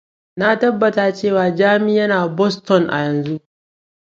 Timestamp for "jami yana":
1.51-2.27